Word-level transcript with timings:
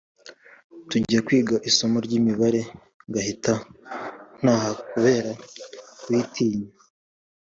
Tujya 0.89 1.19
kwiga 1.25 1.55
isomo 1.69 1.97
ry’ 2.05 2.13
imibare 2.19 2.61
ngahita 3.09 3.53
ntaha 4.41 4.71
kubera 4.91 5.31
kuyitinya 6.01 6.69